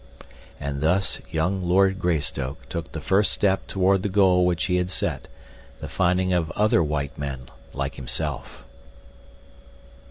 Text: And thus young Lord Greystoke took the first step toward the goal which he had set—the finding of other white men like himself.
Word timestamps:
And 0.59 0.81
thus 0.81 1.19
young 1.29 1.63
Lord 1.63 1.99
Greystoke 1.99 2.67
took 2.69 2.91
the 2.91 3.01
first 3.01 3.31
step 3.31 3.67
toward 3.67 4.01
the 4.01 4.09
goal 4.09 4.47
which 4.47 4.63
he 4.65 4.77
had 4.77 4.89
set—the 4.89 5.87
finding 5.87 6.33
of 6.33 6.49
other 6.53 6.81
white 6.81 7.19
men 7.19 7.49
like 7.71 7.93
himself. 7.97 8.63